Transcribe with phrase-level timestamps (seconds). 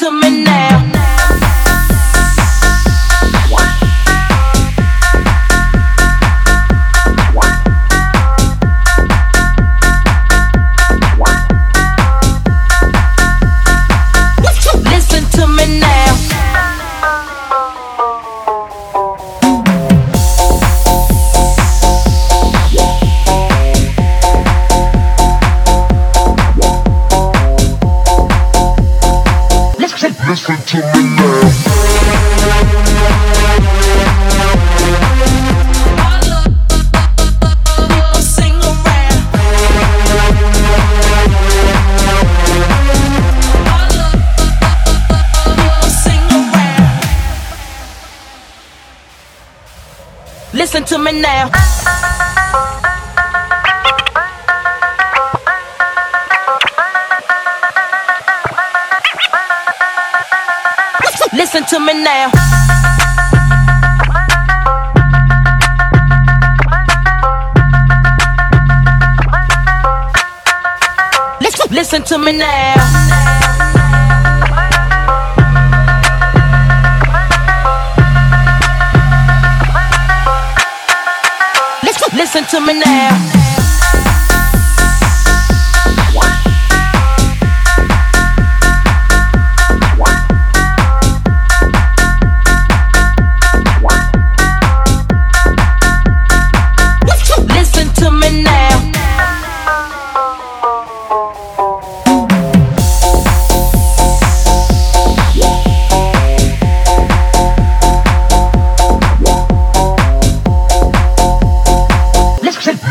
[0.00, 0.69] to me now.
[30.30, 31.50] Listen, listen to me now.
[37.90, 39.20] People sing around.
[52.54, 52.79] People
[61.52, 62.30] listen to me now.
[71.40, 72.74] Listen, listen to me now.
[82.14, 83.39] listen to me now.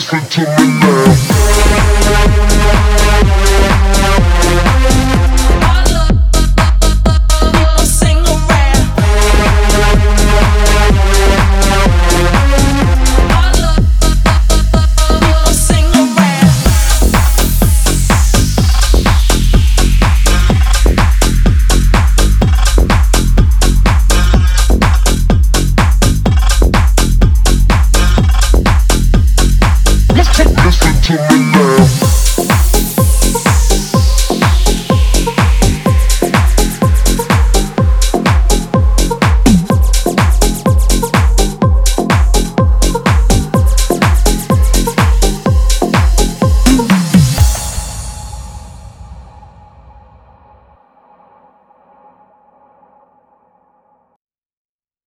[0.00, 2.39] listen to me now.
[31.10, 32.09] to me now.